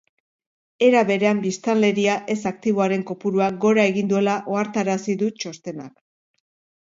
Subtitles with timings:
[0.85, 5.93] Era berean, biztanleria ez-aktiboren kopuruak gora egin duela ohartarazi du txostenak.